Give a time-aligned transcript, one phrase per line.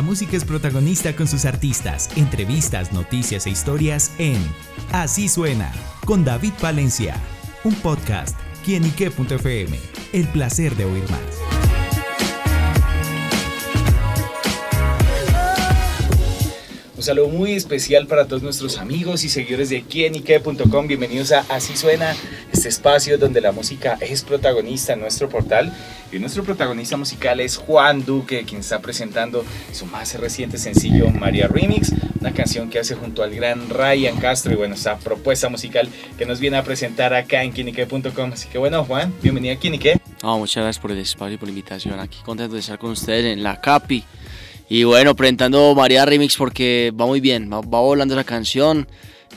[0.00, 4.38] La música es protagonista con sus artistas, entrevistas, noticias e historias en
[4.92, 5.74] Así suena
[6.06, 7.16] con David Valencia,
[7.64, 8.34] un podcast
[8.64, 9.78] quienique.fm.
[10.14, 11.20] El placer de oír más.
[16.96, 20.86] Un saludo muy especial para todos nuestros amigos y seguidores de quienique.com.
[20.86, 22.16] Bienvenidos a Así Suena,
[22.60, 25.72] este espacio donde la música es protagonista en nuestro portal.
[26.12, 31.48] Y nuestro protagonista musical es Juan Duque, quien está presentando su más reciente sencillo, María
[31.48, 31.90] Remix,
[32.20, 34.52] una canción que hace junto al gran Ryan Castro.
[34.52, 35.88] Y bueno, esta propuesta musical
[36.18, 38.30] que nos viene a presentar acá en quienique.com.
[38.30, 39.98] Así que bueno, Juan, bienvenido a Quienique.
[40.22, 41.98] muchas gracias por el espacio y por la invitación.
[41.98, 44.04] Aquí contento de estar con ustedes en la CAPI.
[44.68, 48.86] Y bueno, presentando María Remix porque va muy bien, va, volando esa canción.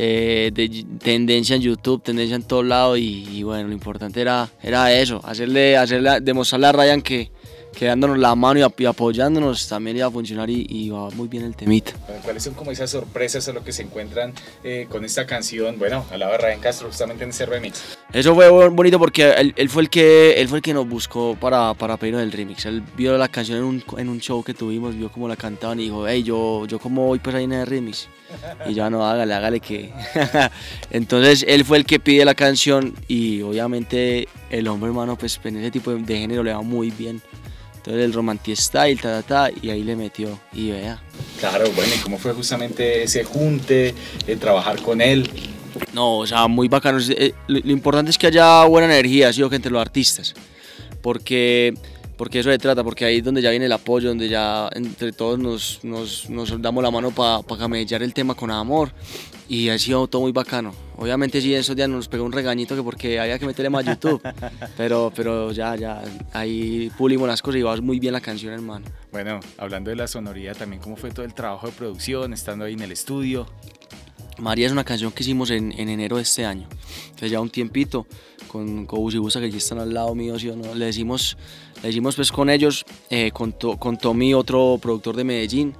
[0.00, 4.92] Eh, de tendencia en YouTube, tendencia en todos lados y, bueno, lo importante era, era
[4.92, 7.32] eso, hacerle, hacerle, demostrarle a Ryan que,
[7.76, 11.94] quedándonos la mano y, apoyándonos también iba a funcionar y, va muy bien el temita.
[12.22, 15.80] ¿Cuáles son como esas sorpresas a lo que se encuentran eh, con esta canción?
[15.80, 17.97] Bueno, a la barra en Castro justamente en ese remix.
[18.10, 21.74] Eso fue bonito porque él, fue, el que, él fue el que nos buscó para,
[21.74, 22.64] para pedirnos el remix.
[22.64, 25.78] Él vio la canción en un, en un show que tuvimos, vio cómo la cantaban
[25.78, 28.08] y dijo, hey, yo, yo cómo voy pues ahí en el remix.
[28.66, 29.92] Y ya no, hágale, hágale que...
[30.90, 35.58] Entonces él fue el que pide la canción y obviamente el hombre hermano pues en
[35.58, 37.20] ese tipo de género le va muy bien.
[37.76, 40.98] Entonces el romantic style, ta, ta, ta, y ahí le metió y vea.
[41.40, 43.94] Claro, bueno, ¿y cómo fue justamente ese junte,
[44.26, 45.30] de trabajar con él?
[45.92, 46.98] No, o sea, muy bacano.
[47.00, 50.34] Eh, lo, importante es que haya buena energía, así que entre los artistas.
[51.02, 51.74] Porque,
[52.16, 55.12] porque eso se trata, porque ahí es donde ya viene el apoyo, donde ya entre
[55.12, 58.92] todos nos, nos, nos damos la mano para pa camellar el tema con amor
[59.48, 60.74] y ha sido todo muy bacano.
[60.96, 64.20] Obviamente sí, esos días nos pegó un regañito que porque había que meterle más YouTube,
[64.76, 66.02] pero, pero ya, ya,
[66.32, 68.86] ahí pulimos las cosas y va muy bien la canción, hermano.
[69.10, 72.74] Bueno, hablando de la sonoridad, también cómo fue todo el trabajo de producción, estando ahí
[72.74, 73.46] en el estudio.
[74.38, 76.68] María es una canción que hicimos en, en enero de este año,
[77.04, 78.06] entonces ya un tiempito,
[78.48, 80.74] con, con y Busa que ya están al lado mío, ¿sí o no?
[80.74, 81.36] Le decimos,
[81.82, 85.74] le decimos pues con ellos, eh, con, con Tommy, otro productor de Medellín,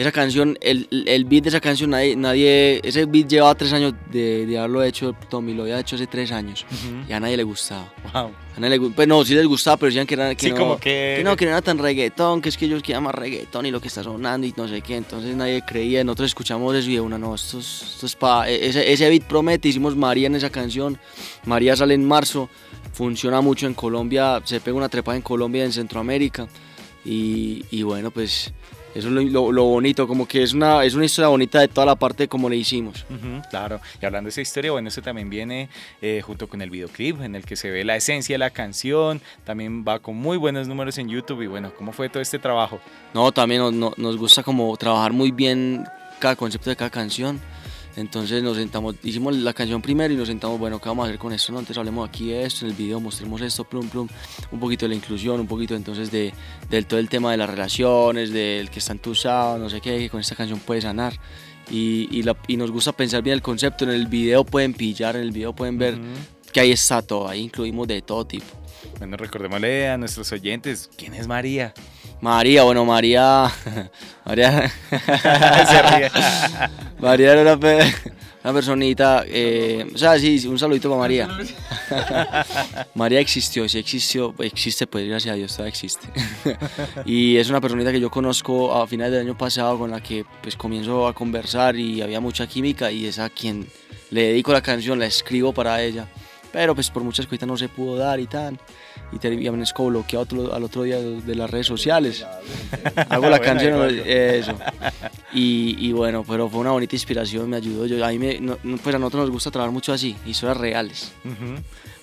[0.00, 3.92] esa canción, el, el, beat de esa canción, nadie, nadie, ese beat llevaba tres años
[4.10, 6.64] de, de haberlo hecho Tommy, lo había hecho hace tres años
[7.06, 7.92] y a nadie le gustaba.
[8.14, 8.32] Wow.
[8.56, 11.20] A nadie le, pues no, sí les gustaba, pero decían que, era, que, no, que...
[11.22, 13.78] no, que no era tan reggaetón, que es que ellos querían más reggaetón y lo
[13.78, 17.00] que está sonando y no sé qué, entonces nadie creía, nosotros escuchamos eso y de
[17.02, 20.98] una, no, esto es, para, e, ese, ese beat promete, hicimos María en esa canción,
[21.44, 22.48] María sale en marzo,
[22.94, 26.48] funciona mucho en Colombia, se pega una trepada en Colombia y en Centroamérica
[27.04, 28.50] y, y bueno, pues
[28.94, 31.96] eso es lo, bonito, como que es una, es una historia bonita de toda la
[31.96, 33.04] parte de cómo le hicimos.
[33.50, 35.68] claro, y hablando de esa historia, bueno, eso también viene
[36.02, 39.20] eh, junto con el videoclip en el que se ve la esencia de la canción,
[39.44, 42.80] también va con muy buenos números en YouTube y bueno, ¿cómo fue todo este trabajo?
[43.14, 45.84] No, también nos, nos gusta como trabajar muy bien
[46.18, 47.40] cada concepto de cada canción
[47.96, 51.18] entonces nos sentamos, hicimos la canción primero y nos sentamos, bueno, ¿qué vamos a hacer
[51.18, 51.52] con esto?
[51.52, 51.58] No?
[51.58, 54.08] Entonces hablemos aquí de esto, en el video mostremos esto, plum, plum,
[54.52, 56.32] un poquito de la inclusión, un poquito entonces de,
[56.68, 60.10] del todo el tema de las relaciones, del que está entusado, no sé qué, que
[60.10, 61.14] con esta canción puede sanar.
[61.70, 65.16] Y, y, la, y, nos gusta pensar bien el concepto, en el video pueden pillar,
[65.16, 65.98] en el video pueden ver
[66.52, 68.46] que ahí está todo, ahí incluimos de todo tipo.
[68.98, 71.72] Bueno, recordémosle a nuestros oyentes, ¿quién es María?
[72.20, 73.50] María, bueno, María.
[74.24, 74.70] María.
[77.00, 79.24] María era una, personita.
[79.26, 81.28] Eh, o sea, sí, un saludito para María.
[82.94, 86.08] María existió, sí existió, existe, pues gracias a Dios, todavía existe.
[87.06, 90.24] y es una personita que yo conozco a finales del año pasado con la que
[90.42, 93.66] pues comienzo a conversar y había mucha química y es a quien
[94.10, 96.06] le dedico la canción, la escribo para ella.
[96.52, 98.58] Pero pues por muchas cosas no se pudo dar y tal
[99.12, 102.24] y terminé bloqueado al otro día de, las redes sociales.
[103.08, 104.56] Hago la canción, eso.
[105.32, 107.86] Y, bueno, pero fue una bonita inspiración, me ayudó.
[107.86, 108.18] Yo, a mí
[108.82, 111.12] pues a nosotros nos gusta trabajar mucho así, historias reales.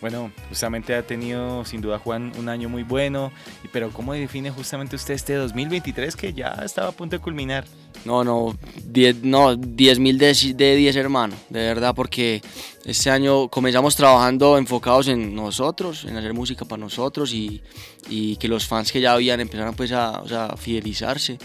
[0.00, 3.32] Bueno, justamente ha tenido sin duda Juan un año muy bueno,
[3.72, 7.64] pero ¿cómo define justamente usted este 2023 que ya estaba a punto de culminar?
[8.06, 12.40] No, no, 10 no, diez mil de 10 hermanos, de verdad, porque
[12.84, 17.60] este año comenzamos trabajando enfocados en nosotros, en hacer música para nosotros y,
[18.08, 21.36] y que los fans que ya habían empezaron pues a, o sea, fidelizarse,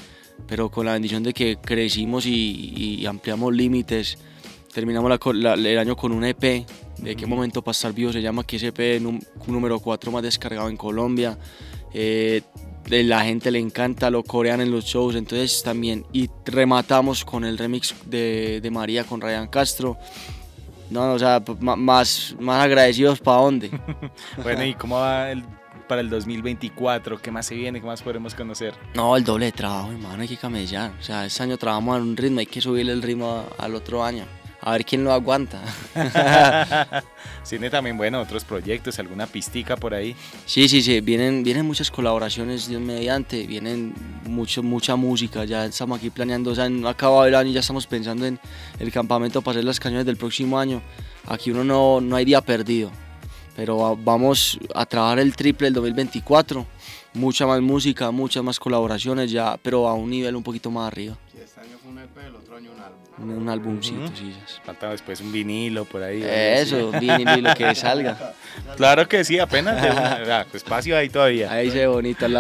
[0.47, 4.19] pero con la bendición de que crecimos y, ampliamos límites,
[4.71, 6.63] terminamos el año con un EP,
[6.99, 9.01] de qué momento para estar vivo se llama, que ese EP
[9.47, 11.39] número 4 más descargado en Colombia.
[11.91, 12.43] Eh,
[12.89, 16.05] la gente le encanta, lo corean en los shows, entonces también.
[16.11, 19.97] Y rematamos con el remix de, de María con Ryan Castro.
[20.89, 23.71] No, o sea, más, más agradecidos para dónde.
[24.43, 25.43] bueno, ¿y cómo va el
[25.91, 27.21] para el 2024?
[27.21, 27.81] ¿Qué más se viene?
[27.81, 28.73] ¿Qué más podremos conocer?
[28.93, 30.93] No, el doble de trabajo, hermano, hay que camellar.
[30.97, 34.01] O sea, este año trabajamos a un ritmo, hay que subirle el ritmo al otro
[34.01, 34.23] año.
[34.61, 35.59] A ver quién lo aguanta.
[37.49, 40.15] Tiene también, bueno, otros proyectos, alguna pistica por ahí.
[40.45, 43.93] Sí, sí, sí, vienen, vienen muchas colaboraciones, Dios mediante, vienen
[44.25, 47.59] mucho, mucha música, ya estamos aquí planeando, o sea, no ha acabado el año, ya
[47.59, 48.39] estamos pensando en
[48.79, 50.81] el campamento para hacer las canciones del próximo año.
[51.27, 52.89] Aquí uno no, no hay día perdido,
[53.55, 56.65] pero vamos a trabajar el triple del 2024,
[57.15, 61.17] mucha más música, muchas más colaboraciones ya, pero a un nivel un poquito más arriba.
[62.03, 62.99] EP, el otro año un álbum.
[63.17, 64.15] Un, un álbumcito, Ujú.
[64.15, 64.33] sí.
[64.63, 66.23] Falta después un vinilo por ahí.
[66.25, 68.33] Eso, bien y lo que salga.
[68.75, 69.81] Claro que sí, apenas.
[69.81, 71.51] de una- ah, espacio ahí todavía.
[71.51, 72.33] Ahí se ve bonito al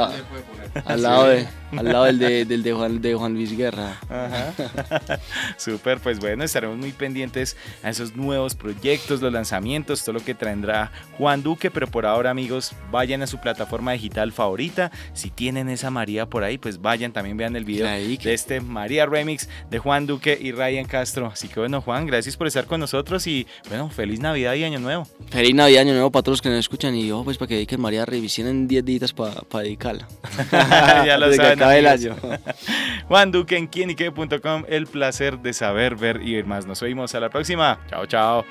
[0.85, 3.99] al lado, de, al lado del, de, del de Juan, de Juan Luis Guerra.
[4.09, 4.53] Ajá.
[5.57, 10.35] Súper, pues bueno, estaremos muy pendientes a esos nuevos proyectos, los lanzamientos, todo lo que
[10.35, 15.69] traerá Juan Duque, pero por ahora amigos, vayan a su plataforma digital favorita, si tienen
[15.69, 19.49] esa María por ahí, pues vayan, también vean el video Ahí, de este María Remix
[19.69, 23.25] de Juan Duque y Ryan Castro, así que bueno Juan, gracias por estar con nosotros
[23.27, 25.07] y bueno, feliz Navidad y Año Nuevo.
[25.29, 27.55] Feliz Navidad, Año Nuevo para todos los que nos escuchan y ojo, pues para que
[27.55, 28.33] dediquen María Revis.
[28.35, 30.07] Tienen 10 días para dedicarla.
[31.05, 32.15] ya lo que saben, el año.
[33.07, 36.65] Juan Duque en quienique.com, el placer de saber, ver y ver más.
[36.65, 37.79] Nos oímos a la próxima.
[37.89, 38.45] Chao, chao.